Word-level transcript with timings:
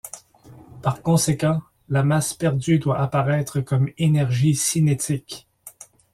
Par 0.81 1.03
conséquent, 1.03 1.61
la 1.87 2.01
masse 2.03 2.33
perdue 2.33 2.79
doit 2.79 2.97
apparaitre 2.99 3.59
comme 3.63 3.91
énergie 3.99 4.55
cinétique. 4.55 5.47